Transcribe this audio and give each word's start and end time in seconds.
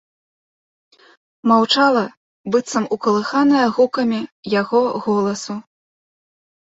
Маўчала, 1.49 2.01
быццам 2.55 2.83
укалыханая 2.95 3.67
гукамі 3.75 4.19
яго 4.61 4.81
голасу. 5.05 5.55